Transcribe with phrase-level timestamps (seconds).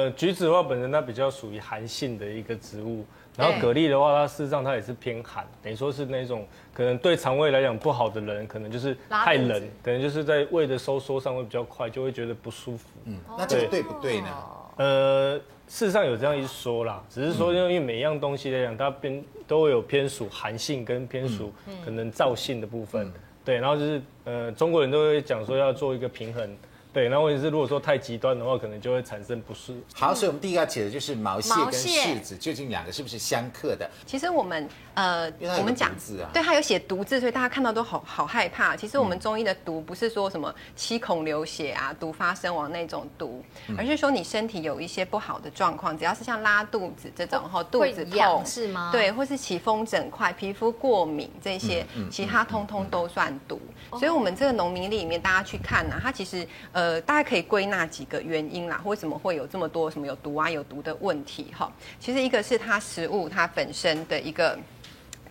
[0.00, 3.04] 呃，橘子的话本身它比较属于寒性的一个植物，
[3.36, 12.88] 然后蛤蜊的话，它事实上它也是偏寒，等于说是那种可能对肠胃来讲不好的人，可能就是太冷，可能就是在胃的收缩上会比较快，就会觉得不舒服。
[13.04, 13.82] 嗯，那这个对。
[13.82, 14.28] 不对呢？
[14.76, 15.36] 呃，
[15.68, 21.52] 事实上有这样一说啦，只是说因为每一样东西来讲，它偏都会有偏属寒性跟偏属
[21.84, 23.12] 可能燥性的部分。
[23.44, 26.56] 对，然后就是呃，中国人都会讲说要做一个平衡。
[26.92, 29.72] 对，那问题是如果说太极端的话，可能就会产生不适。
[29.94, 33.88] 好，所以我们第一个要解的就是毛蟹跟柿子究竟两个是不是相克的？
[34.04, 38.76] 其实我们呃，我们讲字啊，对，它有写毒字，所以大家看到都好好害怕。
[38.76, 43.44] 其实我们中医的毒不是说什么七孔流血啊、毒发身亡那种毒，
[43.78, 48.90] 而是说你身体有一些不好的状况，只要是像拉肚子这种哈，肚子痛是吗？
[48.92, 53.60] 对，或是起风疹块、皮肤过敏这些，其他通通都算毒。
[53.92, 61.72] 所以我们这个农民历里面，大家去看呢、啊，它其实呃，大家可以归纳几个原因啦，为什么会有这么多什么有毒啊、有毒的问题哈？
[61.98, 64.58] 其实一个是它食物它本身的一个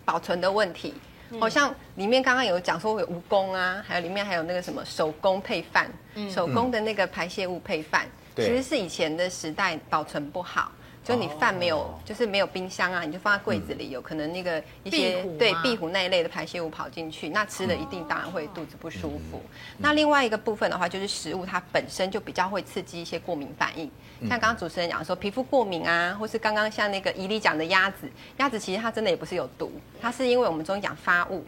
[0.04, 0.94] 保存的问题，
[1.38, 5.90] 好像里面刚刚有讲说有蜈蚣啊，还有里面还有那个什么手工配饭，
[6.28, 10.72] 手工的那个排泄物配饭，其实是以前的时代保存不好。
[11.10, 19.42] 就你饭没有，就是没有冰箱啊，你就放在柜子里，有可能那个一些对壁虎那一类的排泄物跑进去，那吃了一定当然会肚子不舒服。
[19.78, 23.90] 那另外一个部分的话，就是食物它本身就比较会刺激一些过敏反应，
[24.28, 31.44] 像刚刚主持人讲说皮肤过敏啊，或是刚刚像那个怡里讲的鸭子，鸭子其实它真的也不是有毒，它是因为我们中医讲发物。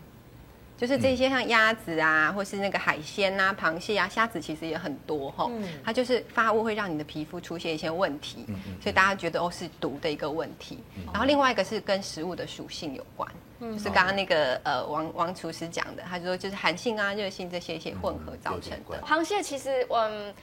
[0.83, 5.49] 就是这些像鸭子啊，或是那个海鲜啊、螃蟹啊、虾子，其实也很多哈。
[5.85, 8.45] 它就是发物会让你的皮肤出现一些问题，
[8.81, 10.81] 所以大家觉得哦是毒的一个问题。
[11.13, 19.01] 然后另外一个是跟食物的属性有关，就是刚刚那个呃王王厨师讲的，他就说就是寒性啊、热性这些一些混合造成的。
[19.07, 20.35] 螃蟹其实嗯。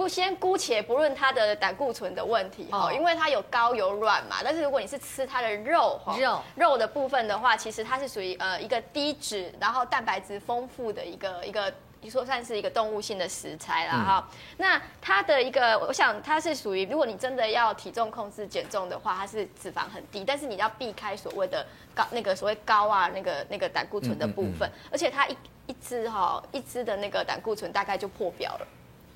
[0.00, 4.36] 不先姑且不论它的胆固醇的问题哈，哦、因为它有高有软嘛。
[4.42, 14.26] 但是如果你是吃它的肉哈，肉肉的部分的话，其实它是属于呃一个低脂，然后蛋白质丰富的一个一个，你说算是一个动物性的食材了哈。
[14.30, 25.36] 嗯、那它的一个，我想它是属于，如果你真的要体重控制减重的话，它是脂肪很低，但是你要避开所谓的高那个所谓高啊那个那个胆固醇的部分，嗯嗯嗯、而且它一
[25.66, 28.66] 一支哈一支的那个胆固醇大概就破表了。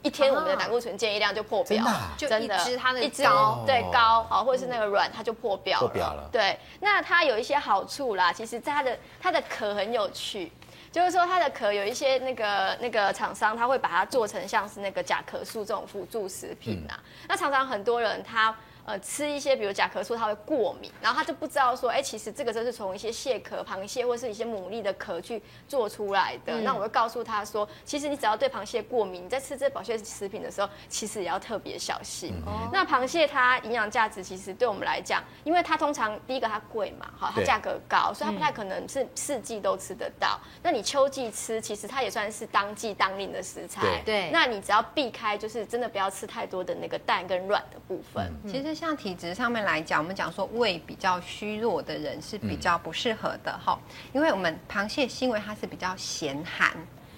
[0.04, 1.82] 一天我们的胆固醇建议量就破表，
[2.16, 5.86] 真的，就一支它的高，对高，好，或者是那个软，它就破表了。
[5.86, 6.28] 破表了。
[6.30, 10.52] 对，那它有一些好处啦，其实在它的它的壳很有趣，
[10.92, 18.54] 就是说它的壳有一些那个那个厂商他会把它做成像是那个甲壳素这种辅助食品啊，那常常很多人他。
[18.86, 26.60] 呃，吃一些比如甲壳素，它会过敏，然后他就不知道说，哎，其实这个就是从一些蟹壳、螃蟹或是一些牡蛎的壳去做出来的。
[26.60, 32.34] 嗯、那我会告诉他说，其实你只要对螃蟹过敏，你在吃这保健食品的时候，其实也要特别小心。
[32.46, 40.38] 嗯、那螃蟹它营养价值其实对我们来讲，因为它通常第一个它贵嘛，哈，它价格高，所以它不太可能是四季都吃得到。
[40.44, 44.02] 嗯、那你秋季吃，其实它也算是当季当令的食材。
[44.04, 48.30] 对，那你只要避开，就是真的不要吃太多的那个蛋跟软的部分。
[48.44, 48.73] 嗯、其实。
[48.74, 56.72] 像体质上面来讲，我们讲说胃比较虚弱的人是比较不适合的哈，嗯、因为我们螃蟹腥味它是比较咸寒，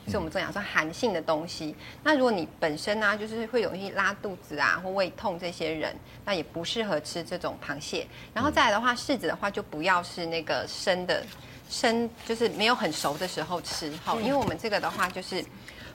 [0.06, 1.74] 所以我们这样讲说寒性的东西。
[2.02, 8.06] 那如果你本身呢、啊，就是会容易拉肚子啊或胃痛这些人，那也不适合吃这种螃蟹。
[8.34, 11.24] 然后再来的话，柿子的话就不要是那个生的，
[11.68, 15.44] 生就是没有很熟的时候吃哈，因为我们这个的话就是，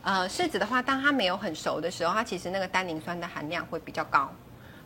[0.02, 4.30] 呃，柿子的话，当它没有很熟的时候，它其实那个单宁酸的含量会比较高。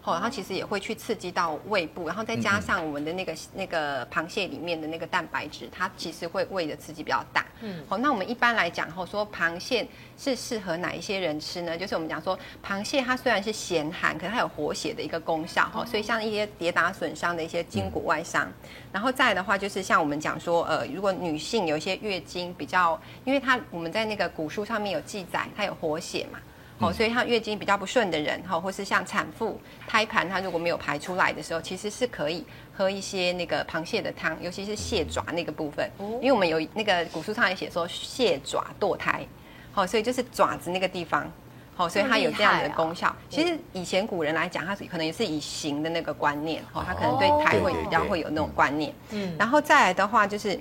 [0.05, 7.43] 哦，它其实也会去刺激到胃部，然后再加上我们的那个那个螃蟹里面的那个蛋白质，它其实会胃的刺激比较大。
[7.61, 11.75] 嗯，好，那我们一般来讲，吼说螃蟹是适合哪一些人吃呢？
[11.75, 18.47] 就是我们讲说，螃蟹它虽然是咸寒，可是它有活血的一个功效，哈，所以像一些跌打损伤的一些筋骨外伤，
[18.91, 26.39] 然后再来的话，就是像我们讲说，呃，如果女性有一些月经比较，因为它我们在那个古书上面有记载，它有活血嘛。
[26.79, 29.57] 哦，所以像月经比较不顺的人，哈，或是像产妇
[29.87, 32.45] 胎盘，它如果没有排出来的时候，其实是可以
[32.75, 39.25] 喝一些那个螃蟹的汤，尤其是蟹爪那个部分，因为我们有那个古书上也写说蟹爪堕胎，
[39.71, 41.31] 好，所以就是爪子那个地方，
[41.75, 43.15] 好，所以它有这样的功效。
[43.29, 50.59] 其实以前古人来讲，他可能也是以形的那个观念，哈，他可能对胎会比较会有那种观念，嗯，然后再来的话就是。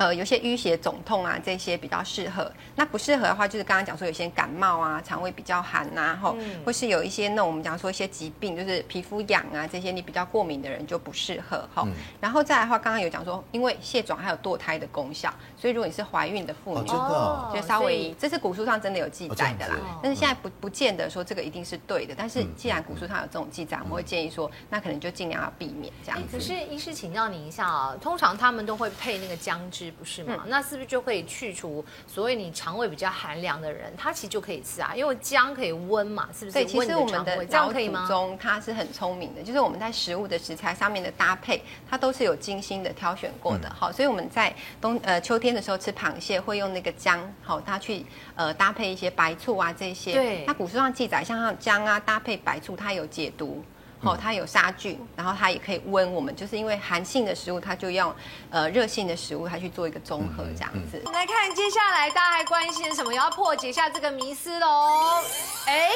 [0.00, 2.50] 呃，有些淤血、肿痛啊，这些比较适合。
[2.74, 11.92] 那不适合的话，就是刚刚讲说有些感冒啊，肠胃比较寒呐、啊，吼、嗯，或是有一些那种我们讲说一些疾病，就是皮肤痒啊，这些你比较过敏的人就不适合，哈、嗯。
[12.18, 19.74] 然后再来的话，刚刚有讲说，因为蟹爪还有堕胎的功效，所以如果你是怀孕的妇女，哦、就稍微，这是古书上真的有记载的啦。
[19.82, 22.14] 哦、但是现在不不见得说这个一定是对的。
[22.16, 26.38] 但是既然古书上有这种记载，我们会建议说，那可能就尽量要避免这样子。
[26.38, 30.36] 可是医师请教你一下啊，通常他们都会配那个姜汁，不是吗？
[30.44, 34.92] 嗯、那是不是就可以去除所谓你肠胃比较寒凉的人，他其实就可以吃啊？
[34.94, 36.52] 因为姜可以温嘛，是不是？
[36.52, 43.70] 对，其实我们的老祖宗他是很聪明的，就是我们在食物的食材上面的搭配，它都是有精心的挑选过的。
[43.70, 48.04] 好、嗯，所以我们在冬呃秋天的时候吃螃蟹，会用那个姜，好，它去
[48.34, 50.12] 呃搭配一些白醋啊这些。
[50.12, 50.44] 对。
[50.46, 53.62] 那古书上记载，像姜啊搭配白醋，它有解毒。
[54.02, 58.14] 哦，它有杀菌，然后它也可以温我们，就是因为寒性的食物，它就用
[58.50, 61.02] 呃热性的食物，它去做一个综合这样子。
[61.12, 63.12] 来看接下来大家还关心什么？
[63.12, 65.22] 要破解一下这个迷思喽。
[65.66, 65.90] 哎，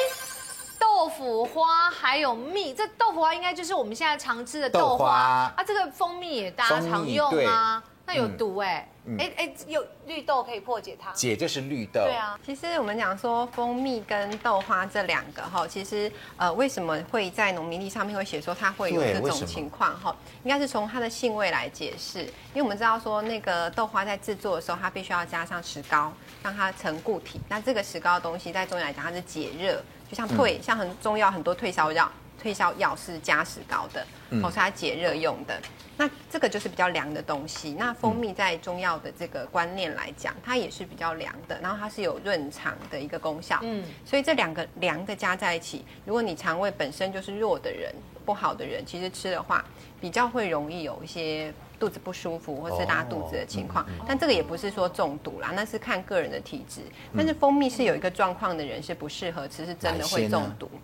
[0.77, 5.09] 豆腐花还有蜜，这豆腐花应该就是我们现在常吃的豆花，
[5.55, 5.63] 啊。
[5.65, 8.87] 这个蜂蜜也大家常用啊，那有毒哎。
[9.19, 12.01] 哎哎，有绿豆可以破解它，解就是绿豆。
[12.05, 20.15] 对啊，其实我们讲说蜂蜜跟豆花这两个哈，其实呃为什么会在农民历上面会写说它会有这种情况哈？
[20.43, 26.11] 应该是从它的性味来解释，因为我们知道说那个豆花在制作的时候，它必须要加上石膏，
[26.41, 27.39] 让它成固体。
[27.47, 32.11] 那这个石膏的东西在中医来讲，它是解热，就像退，嗯、像很中药很多退烧药，
[32.41, 34.05] 退烧药是加石膏的，
[34.43, 35.59] 哦，是它解热用的。
[35.97, 37.73] 那这个就是比较凉的东西。
[37.79, 43.59] 那蜂蜜在中药的这个观念来讲，它也是比较凉的，然后它是有润肠的一个功效。
[43.61, 47.93] 嗯，所以这两个凉的加在一起，如果你肠胃本身就是弱的人、
[48.25, 49.63] 不好的人，其实吃的话，
[50.01, 53.85] 比较会容易有一些肚子不舒服或是拉肚子的情况。
[54.05, 56.81] 但这个也不是说中毒啦，那是看个人的体质。
[57.15, 60.69] 但是蜂蜜是有一个状况的人是不适合吃，是真的会中毒。
[60.73, 60.79] 嗯，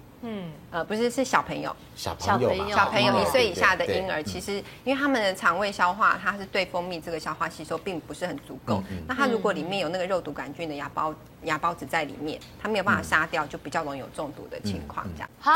[0.71, 8.75] 呃，不是，是小朋友，小朋友，小朋友一岁以下的婴儿，其实因为他们的肠胃消化，它是对蜂蜜这个消化吸收并不是很足够。
[8.89, 11.13] 嗯嗯、那它如果里面有那个肉毒杆菌的芽孢
[11.43, 15.05] 芽孢子在里面，它没有办法杀掉，就比较容易有中毒的情况。
[15.15, 15.29] 这样。
[15.39, 15.51] 好，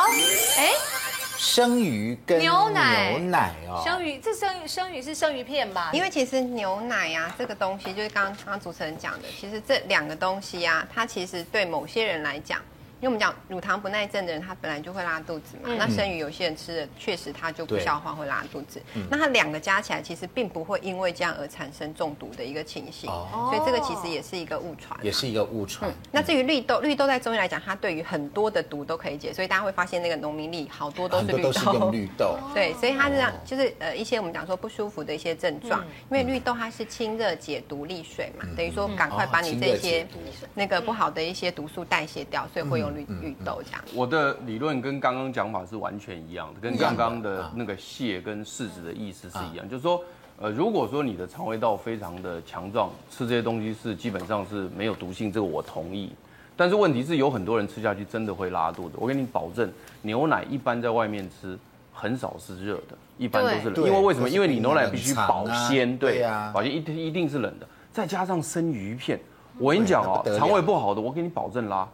[0.58, 0.72] 哎，
[1.38, 5.92] 生鱼跟牛奶，牛奶哦，生鱼，这生鱼生鱼是生鱼片吧？
[5.94, 12.60] 因为其实牛奶呀、啊，这个东西就是刚刚主持人讲的，其实这两个东西呀、啊，它其实对某些人来讲。
[13.02, 15.64] 因为我们讲乳糖不耐症的人，他本来就会拉肚子嘛。
[15.66, 18.82] 嗯、那生鱼有些人吃了，确实他就不消化会拉肚子。
[19.10, 23.10] 那它两个加起来，其实并不会因为这样而产生中毒的一个情形。
[23.10, 25.92] 哦、所以这个其实也是一个误传、啊，也是一个误传。
[25.92, 29.34] 嗯、那至于绿豆，绿豆在中医来讲，它对于很多的毒都可以解。
[29.34, 31.52] 所以大家会发现那个农民历好多都是绿豆。
[31.52, 32.38] 都是用绿豆。
[32.54, 40.08] 对，所以它是这样，就是呃一些我们讲说不舒服的一些症状，嗯、因为绿豆它是清热解毒利水嘛，嗯、等于说赶快把你这些
[40.54, 43.62] 那个不好的一些毒素代谢掉，所以会用绿绿豆。
[43.94, 50.02] 我的理论跟刚刚讲法是完全一样的，跟刚刚的那个蟹跟柿子的意思是一样，就是说，
[50.40, 56.12] 呃，如果说你的肠胃道非常的强壮，吃这些东西是基本上是没有毒性，这个我同意。
[56.58, 59.70] 但是问题是有很多人吃下去真的会拉肚子，我跟你保证，
[60.02, 61.58] 牛奶一般在外面吃
[61.94, 64.30] 很少是热的，一般都是冷，因为为什么？
[64.30, 69.20] 因为你牛奶必须保鲜，对呀，保鲜一定一定是冷的，再加上生鱼片，
[69.60, 71.86] 我跟你讲哦，肠胃不好的，我给你保证拉。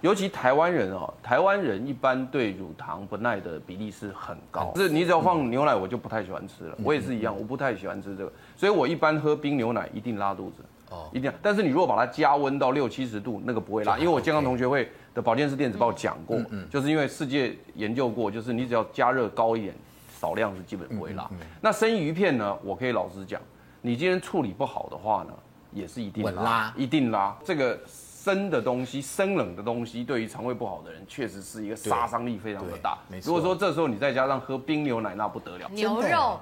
[0.00, 4.72] 尤其台湾人哦，台湾人一般对乳糖不耐的比例是很高。
[4.76, 6.78] 是，你只要放牛奶，我就不太喜欢吃了。
[6.82, 10.62] 我也是一样，我不太喜欢吃这个，所以我一般喝冰牛奶一定拉肚子。
[10.90, 11.30] 哦，一定。
[11.42, 19.74] 但是你如果把它加温到六七十度，那个不会拉，因为我健康同学会的保健室电子报讲过，就是因为世界研究过，就是你只要加热高一点，
[20.18, 21.30] 少量是基本不会拉。
[21.60, 23.40] 那生鱼片呢，我可以老实讲，
[23.82, 25.32] 你今天处理不好的话呢，
[25.72, 27.78] 也是一定拉，一定拉这个。
[28.22, 32.98] 生的东西，生冷的东西，对于肠胃不好的人，确实是一个杀伤力非常的大。
[33.08, 33.28] 没错。
[33.28, 35.66] 如果说这时候你再加上喝冰牛奶，那不得了。
[35.70, 36.38] 牛肉，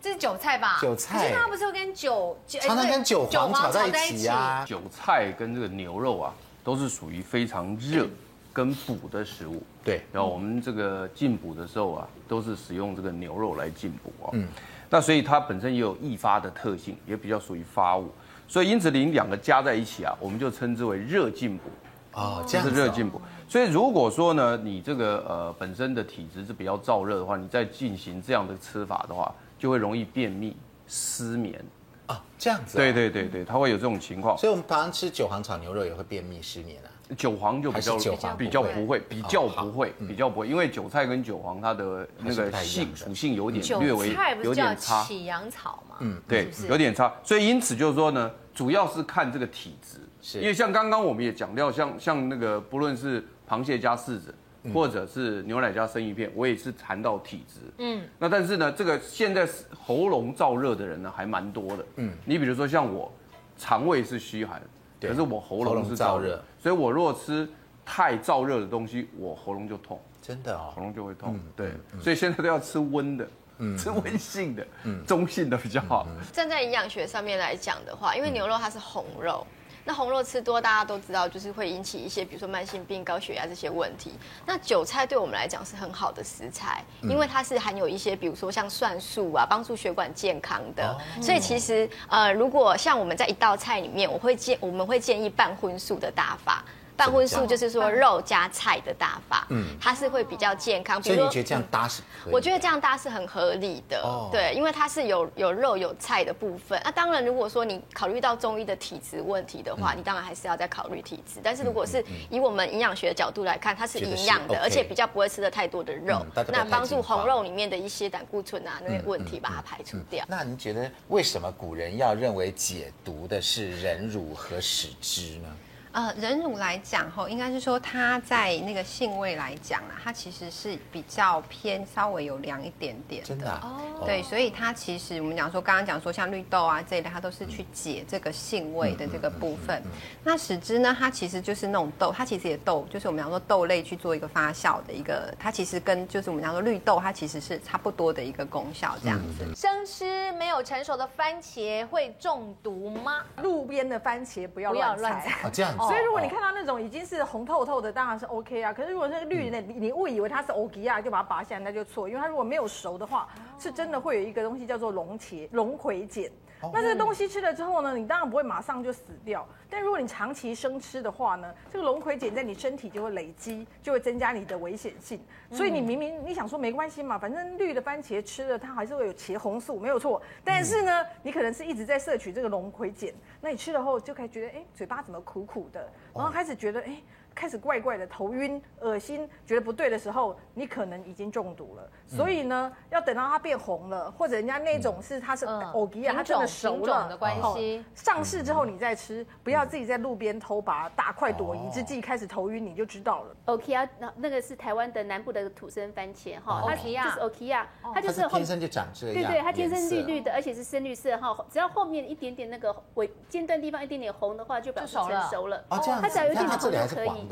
[0.00, 0.78] 这是韭菜吧？
[0.80, 1.30] 韭菜。
[1.34, 4.64] 它不是会跟韭，常常跟韭黄炒在一起啊。
[4.66, 8.08] 韭菜跟这个牛肉啊，都是属于非常热
[8.50, 9.62] 跟补的食物。
[9.84, 10.02] 对。
[10.10, 14.30] 然后我们这个进补的时候啊，都是使用这个牛肉来进补啊。
[14.32, 14.48] 嗯。
[14.88, 18.10] 那所以它本身也有易发的特性，也比较属于发物。
[18.54, 21.64] 所以因此，你两个加在一起啊，我们就称之为热进补
[22.12, 23.20] 哦，这是热进补。
[23.48, 30.56] 所以如果说呢，你这个呃本身的体质是比较燥热的话，你再进行这样的吃法的话，就会容易便秘、
[30.86, 31.60] 失眠
[32.06, 32.76] 啊，这样子。
[32.76, 34.38] 对对对对，它会有这种情况。
[34.38, 36.93] 所以我们常常吃韭黄炒牛肉也会便秘、失眠啊。
[37.16, 37.96] 韭黄就比较
[38.38, 45.04] 比较不会，比较不会，比较不会，因为韭菜跟韭黄它的那个性属性有点略微有点差。
[45.04, 47.12] 起阳草嘛，嗯，对，有点差。
[47.22, 54.34] 所以因此就是说呢，主要是看这个体质，是因为像刚刚我们也讲到，像像那个不论是螃蟹加柿子，
[54.72, 57.60] 或者是牛奶加生鱼片，我也是谈到体质。
[57.78, 59.46] 嗯，那但是呢，这个现在
[59.78, 61.84] 喉咙燥热的人呢还蛮多的。
[61.96, 63.12] 嗯，你比如说像我，
[63.58, 64.62] 肠胃是虚寒。
[65.00, 67.48] 可是我喉咙是燥热，所以我如果吃
[67.84, 71.38] 太燥热的东西，我喉咙就痛，真的哦，喉咙就会痛。
[71.54, 73.28] 对，所以现在都要吃温的，
[73.78, 74.66] 吃温性的，
[75.06, 76.06] 中性的比较好。
[76.32, 79.46] 站在营养学上面来讲的话，因为牛肉它是红肉。
[79.84, 84.12] 那红肉吃多，大家都知道，就是会引起一些，比如说慢性病、高血压这些问题。
[84.46, 90.96] 那韭菜对我们来讲是很好的食材，因为它是含有一些，比如说像蒜素啊，帮助血管健康的。
[91.20, 96.64] 所以其实，呃，如果像我们在一道菜里面，我会建，我们会建议半荤素的打法。
[96.96, 101.02] 半荤素就是说肉加菜的打法，嗯，它是会比较健康。
[101.02, 102.02] 所以你觉得这样搭是？
[102.30, 106.80] 我觉得这样搭是很合理的，对，因为它是有有肉有菜的部分。
[106.84, 111.40] 那当然，如果说你考虑到中医的体质问题的话，你当然还是要再考虑体质。
[111.42, 120.24] 但是如果是以我们营养学的角度来看，它是营养的，而且比较不会吃的太多的肉，那帮助红肉里面的一些胆固醇啊那些问题把它排除掉。
[120.28, 125.48] 那你觉得为什么古人要认为解毒的是人乳和使汁呢？
[125.94, 133.28] 呃，人乳来讲吼，应该是说它在那个性味来讲啊，它其实是比较偏稍微有凉一点点的。
[133.28, 133.80] 真的哦。
[134.04, 139.80] 对，所以它其实我们讲说，刚刚讲说像绿豆啊这一类，它都是去解这个性味的这个部分。
[140.24, 149.54] 那使之呢，它其实就是那种豆，它其实也豆，就是我们讲说豆类去做一个发酵的一个，它其实跟就是我们讲说绿豆，它其实是差不多的一个功效这样子。
[149.54, 153.24] 生吃没有成熟的番茄会中毒吗？
[153.40, 155.48] 路边的番茄不要不要乱采。
[155.52, 155.83] 这样子。
[155.88, 158.72] 所以如果你看到那种已经是红透透的，当然是 OK 啊。
[158.72, 162.08] 可是如果是绿的，你你误以为它是欧吉亚，就把它拔下来，那就错。
[162.08, 166.24] 因为它如果没有熟的话，是真的会有一个东西叫做龙茄龙葵碱。
[166.72, 169.46] 那这个东西吃了之后呢，你当然不会马上就死掉。
[169.68, 175.20] 但如果你长期生吃的话呢，这个龙葵碱在你身体就会累积，就会增加你的危险性。
[175.50, 180.22] 所以你明明你想说没关系嘛，反正绿的番茄吃了它还是会有茄红素，没有错。
[180.42, 186.96] 但是呢，你可能是一直在摄取这个龙葵碱，那你吃了后就开始觉得，哎，嘴巴怎么苦苦的，然后开始觉得，哎。
[187.34, 191.90] 开始怪怪的，头晕、恶心，觉得不对的时候，你可能已经中毒了。
[192.06, 203.36] 所以呢，要等到它变红了，或者人家那种是它是欧吉亚，它真的熟了的关系，上市之后你再吃，不要自己在路边偷拔，大快朵颐之际开始头晕，你就知道了。
[203.46, 215.64] 欧吉亚那那个是台湾的南部的土生番茄哈，它就是欧吉亚，它就是天生就长这样，对对，它天生绿绿的，而且是深绿色哈，只要后面一点点那个尾尖端地方一点点红的话，就表示成熟了。
[215.70, 217.23] 哦，这样，它只要有一点点红就可以。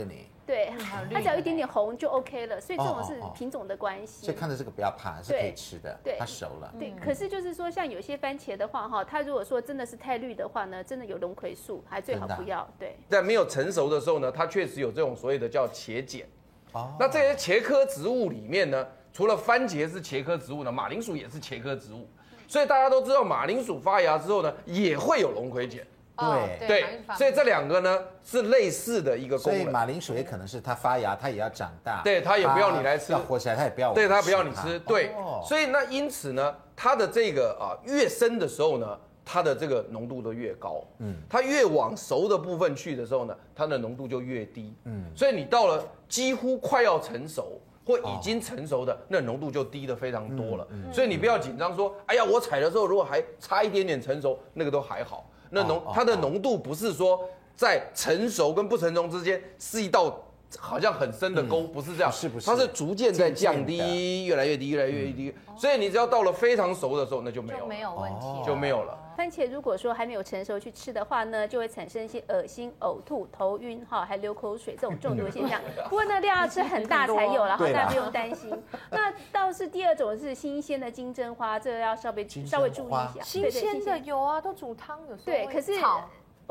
[0.45, 0.73] 对，
[1.11, 4.27] 它只要一点点红就 OK 了，所以这种是品种的关系。
[4.27, 5.99] 所以看着这个不要怕，是可以吃的。
[6.03, 6.75] 对，它熟了。
[6.79, 12.69] 对，可是就是说，像有些番茄的话，哈，它如果说真的是太绿的话呢，真的有龙葵素，还最好不要。
[12.79, 16.27] 对，在没有成熟的时候呢，它确实有这种所谓的叫茄碱。
[16.73, 16.93] 哦。
[16.99, 22.07] 那这些茄科植物里面呢，除了番茄是茄科植物呢，马铃薯也是茄科植物。
[22.49, 25.81] 所以大家都知道，马铃薯发芽之后呢，也会有龙葵碱。
[26.17, 29.63] 对对，所以这两个呢是类似的一个功能。
[29.63, 32.03] 所以马铃薯也可能是它发芽，它也要长大。
[32.05, 33.93] 对，它也不要你来吃，要活起来它也不要。
[33.95, 34.79] 对，它不要你吃。
[34.81, 35.13] 对，
[35.49, 40.85] 所以那因此呢，它的这个啊越深的时候呢，它的这个浓度都越高。
[40.99, 44.77] 嗯，它越往熟的部分去的时候呢，它的浓度就越低。
[44.85, 50.67] 嗯，所以你到了几乎快要成熟或已经成熟的，那浓度就低的非常多了。
[50.71, 55.29] 嗯所以你不要紧张说，哎呀，我采的时候如果还差一点点成熟，那个都还好。
[55.55, 57.21] 那浓它的浓度不是说
[57.55, 60.19] 在成熟跟不成熟之间是一道
[60.59, 62.47] 好像很深的沟，不是这样，是不是？
[62.47, 65.33] 它是逐渐在降低，越来越低，越来越低。
[65.57, 68.99] 所以你只要到了非常熟的时候，那就没有，没有问题，就没有了。
[69.23, 75.61] 番茄如果说还没有成熟去吃的话呢，就会产生一些恶心、呕吐、头晕哈，还流口水这种中毒现象。
[75.89, 78.51] 不过呢，量要吃很大 才有，然后大家不用担心。
[78.91, 83.23] 那倒是第二种是新鲜的金针花，这个要稍微稍微注意一下。
[83.23, 85.15] 新鲜的有啊，都煮汤有。
[85.19, 85.75] 对，可是。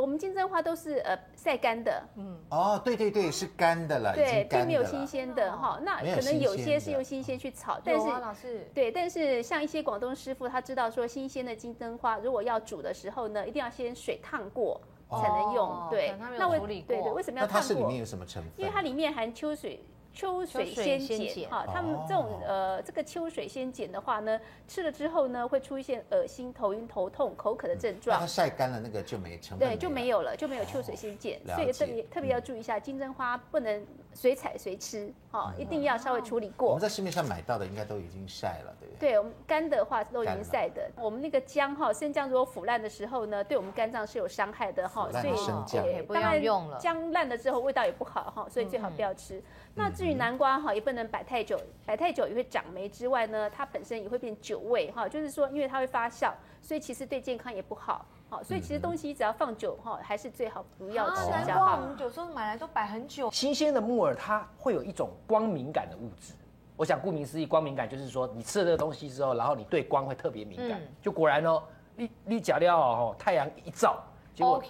[0.02, 5.80] 我们金针花都是呃晒干的，嗯，哦，对对对，是干的了，对，并没有新鲜的哈。
[5.84, 14.82] 那可能有些是用新鲜去炒，但是老师，对，但是像一些广东师傅，他知道说新鲜的金针花如果要煮的时候呢，一定要先水烫过
[15.12, 17.60] 才能用，对，那为对对，为什么要烫过？
[17.60, 18.52] 那它是里面有什么成分？
[18.58, 19.80] 因为它里面含秋水。
[20.14, 28.20] 秋水仙碱哈，他们这种呃这个秋水仙碱的话呢，吃了之后呢会出现恶心、头晕、头痛、口渴的症状。
[28.20, 36.68] 它晒干了那个就没成分，对，就没有了，就没有秋水仙碱，所以特别特别要注意一下，金针花不能随采随吃，哈，一定要稍微处理过。
[36.70, 39.12] 我们在市面上买到的应该都已经晒了，对不对？
[39.12, 40.92] 对，我们干的话都已经晒的。
[40.98, 46.78] 我们那个姜哈，生姜如果腐烂的时候呢，对我们肝脏是有伤害的哈，所以生姜不要用了。
[46.78, 49.42] 姜烂了之后味道也不好哈，所以最好不要吃。
[49.74, 51.56] 那至于南瓜哈，也不能摆太久，
[51.86, 58.04] 摆太久也会长霉之外呢，它本身也会变酒味哈，就是说因为它会发酵，所以其实对健康也不好。
[58.28, 61.30] 好，所以其实东西只要放久哈，还是最好不要吃。
[61.30, 63.30] 南瓜我们有时候买来都摆很久。
[63.30, 66.34] 新鲜的木耳它会有一种光敏感的物质，
[66.76, 70.82] 我想顾名思义，光敏感就是说你吃了这个东西之后，然后你对光会特别敏感。
[71.00, 71.62] 就果然哦，
[71.96, 74.04] 你你假料哦，太阳一照，
[74.34, 74.64] 结果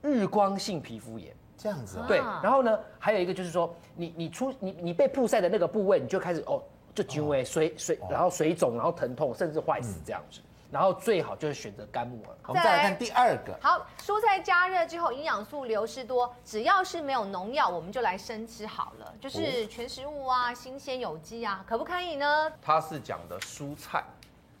[0.00, 1.34] 日光性皮肤炎。
[1.60, 6.62] 这样子啊，对，然后呢，还有一个就是说，你你出你你被曝晒的那个部位，你就开始哦，
[6.94, 10.40] 就因为水水，然后水肿，然后疼痛，甚至坏死这样子。
[10.70, 12.36] 然后最好就是选择干木耳。
[12.46, 13.58] 我们再来看第二个。
[13.60, 22.52] 好，蔬菜加热之后营养素流失多，只要是没有农药，我们就来生吃好了，就是全食物啊，新鲜有机啊，可不可以呢？
[22.62, 24.02] 他是讲的蔬菜，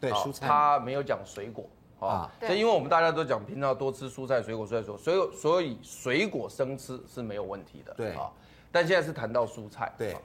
[0.00, 1.64] 对，蔬菜，他没有讲水果。
[2.00, 8.30] 啊，所以因为我们大家都讲平常多吃蔬菜水果，所以说所以所以水果生吃是没有问题的，对啊。
[8.72, 10.16] 但现在是谈到蔬菜，对。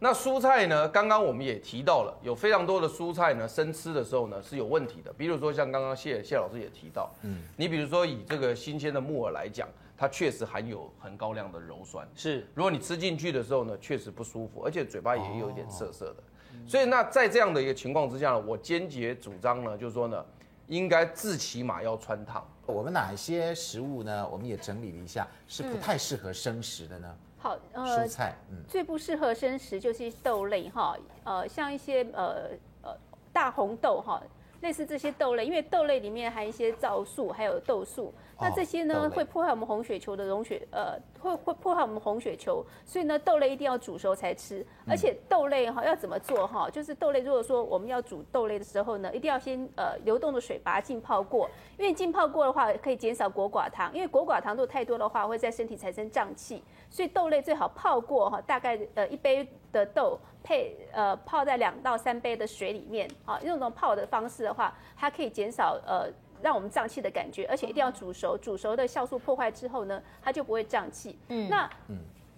[0.00, 0.88] 那蔬菜呢？
[0.88, 5.12] 刚刚我们也提到了，有非常多的蔬菜呢，生吃的时候呢是有问题的。
[5.14, 12.46] 比如说像刚刚谢谢老师也提到，嗯，你比如说以这个新鲜的木耳来讲，它确实含有很高量的鞣酸，是。
[12.54, 16.22] 如果你吃进去的时候呢，确实不舒服，而且嘴巴也有一点涩涩的。
[16.64, 20.24] 所以那在这样的一个情况之下呢，我坚决主张呢，就是说呢。
[20.68, 22.46] 应该最起码要穿烫。
[22.66, 24.28] 我们哪一些食物呢？
[24.28, 27.16] 我们也整理了一下，是不太适合生食的呢？
[27.38, 32.50] 好，呃，蔬菜，嗯，最不适合生食就是豆类哈，呃，像一些呃
[32.82, 32.96] 呃
[33.32, 34.22] 大红豆哈，
[34.60, 38.12] 类似这些豆类，因为豆类里面含一些皂素，还有豆素。
[38.40, 44.64] 那这些呢，会破坏我们红血球的溶血，呃，会会破坏我们红血球，所以呢，豆类一定要煮熟才吃。
[44.86, 46.70] 而且豆类哈要怎么做哈？
[46.70, 60.16] 就是豆类如果说我们要煮豆类的时候呢，一定要先呃流动的水把它浸泡过，因为浸泡过的话可以减少果寡糖，因为果寡糖度太多的话会在身体产生胀气，所以豆类最好泡过哈，大概呃一杯的豆
[60.48, 66.10] 配呃泡在两到三杯的水里面啊，用这种泡的方式的话，它可以减少呃。
[66.40, 71.18] 让我们胀气的感觉，而且一定要煮熟，煮熟的酵素破坏之后呢，它就不会胀气。
[71.30, 71.68] 嗯，那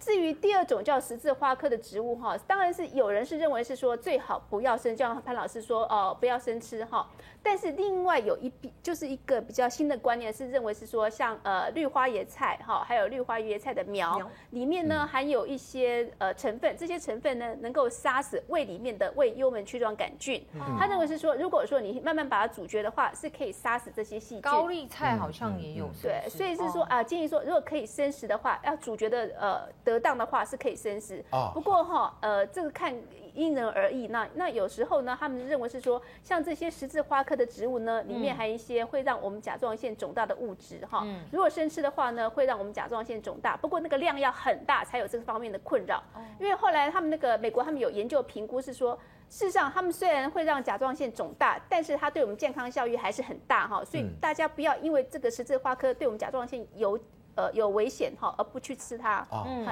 [0.01, 7.07] 至于第二种叫十字花科的植物哈，当然是有人是认为是说最好不要生，就像潘老师说哦，不要生吃哈。
[7.43, 14.19] 但是另外有一笔就是一个比较新的观念，是认为是说像呃绿花椰菜哈，还有绿花椰菜的苗
[14.51, 20.43] 里面呢含有一些呃成分，这些成分呢能够杀死胃里面的胃幽门曲状杆菌。
[20.77, 24.41] 他认为是说，如果说你慢慢把它煮嚼的话，是可以杀死这些细菌。
[24.41, 25.89] 高丽菜好像也有。
[26.01, 31.23] 对，所以是说啊，建议说如果可以生食的话，要煮嚼的呃得当的话是可以生食。
[31.53, 32.95] 不过哈呃这个看。
[33.33, 41.03] 因人而异，那那有时候呢，他们认为是说，像这些十字花科的植物呢，里面含一些会让我们甲状腺肿大的物质哈。
[41.05, 46.03] 嗯、如果生吃的话呢，会让我们甲状腺肿大，不过那个量要很大才有这个方面的困扰。
[46.41, 48.99] 因为后来他们那个美国他们有研究评估是说，
[49.29, 53.81] 事实上他们虽然会让甲状腺肿大，但是它对我们健康效益还是很大哈。
[53.85, 56.99] 所以大家不要因为这个十字花科对我们甲状腺有
[57.35, 59.27] 呃有危险哈，而不去吃它。
[59.31, 59.65] 嗯。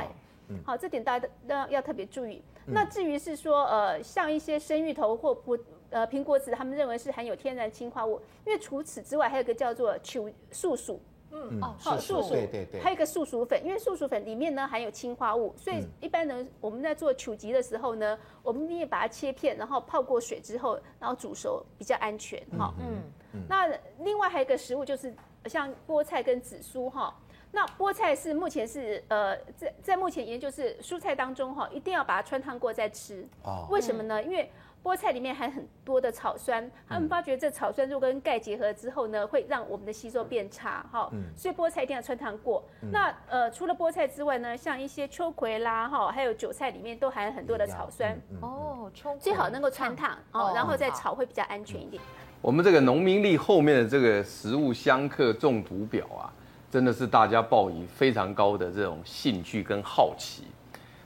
[0.66, 2.42] 好，这点大家要要特别注意。
[2.66, 5.56] 那至于是说，呃，像一些生芋头或不
[5.92, 8.20] 呃苹果籽，他们认为是含有天然氰化物。
[8.48, 22.74] 因为除此之外，还有一个叫做球素薯，嗯哦，好树薯，对对对，还有一个素薯粉，因为树薯粉里面呢含有氰化物，所以一般呢我们在做曲吉的时候呢，我们也把它切片，然后泡过水之后，然后煮熟比较安全哈。
[22.80, 23.42] 嗯嗯。
[23.48, 25.14] 那另外还有一个食物就是
[25.46, 27.16] 像菠菜跟紫苏哈。
[27.52, 33.28] 那菠菜是目前是呃，在在目前研究是蔬菜当中哈，一定要把它穿烫过再吃。
[33.44, 33.68] 哦。
[33.72, 34.22] 为什么呢？
[34.22, 34.52] 因为
[34.84, 41.10] 菠菜里面含很多的草酸，他们发觉这草酸如果跟钙结合之后呢，会让我们的吸收变差哈。
[41.12, 41.24] 嗯。
[41.36, 42.64] 所以菠菜一定要穿烫过。
[42.92, 48.16] 那呃，除了菠菜之外呢，像一些秋葵啦哈，还有韭菜里面都含很多的草酸。
[48.42, 49.20] 哦，秋葵。
[49.20, 52.02] 最好能够穿烫哦，然后再炒会比较安全一点。
[52.42, 56.32] 我们这个农民历后面的这个食物相克中毒表啊。
[56.72, 60.44] 真的是大家抱以非常高的这种兴趣跟好奇，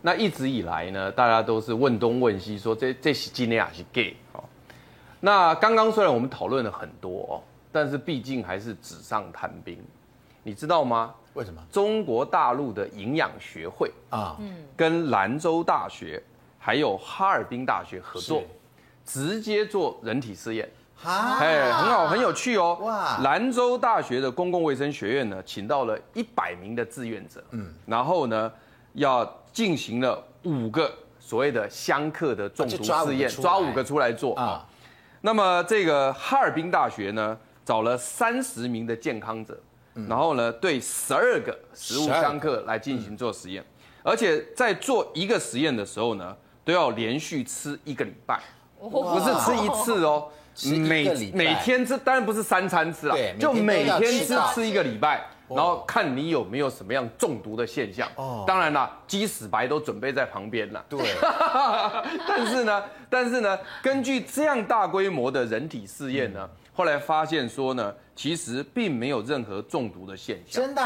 [0.01, 4.43] 那一直以来呢，大家都是问东问西，说这这是今天还是 gay 哦，
[5.21, 7.33] 那刚刚虽然我们讨论了很多哦，
[7.71, 9.77] 但是毕竟还是纸上谈兵，
[10.43, 11.15] 你知道吗？
[11.33, 11.63] 为什么？
[11.71, 14.37] 中国大陆的营养学会啊，
[14.75, 16.21] 跟兰州大学
[16.59, 18.43] 还有哈尔滨大学合作，
[19.05, 20.69] 直接做人体试验。
[21.05, 22.77] 哎，很好，很有趣哦。
[22.81, 23.19] 哇！
[23.21, 28.51] 兰州大学的公共卫生学院呢，请到了一百名的志愿者，嗯，然后呢，
[28.93, 34.11] 要进行了五个所谓的相克的中毒试验，抓五个出来。
[34.11, 34.65] 做啊。
[35.21, 39.57] 那么这个哈尔滨大学呢，找了三十名的健康者，
[40.07, 43.63] 然后呢，对十二个食物相克来进行做实验，
[44.03, 46.35] 而且在做一个实验的时候呢，
[46.65, 48.41] 都要连续吃一个礼拜，
[48.79, 50.27] 不是吃一次哦。
[50.79, 58.07] 每每天吃，当然不是三餐吃啊，就每天吃吃一个礼拜，然后看你有没有什么样中毒的现象。
[58.15, 60.85] 哦，当然啦，鸡屎白都准备在旁边了。
[60.87, 60.99] 对，
[62.27, 70.63] 但是呢，但是呢，根据这样大规模的人体试验呢，后来发现说呢，其实并没有任何中毒的现象。
[70.63, 70.83] 真的？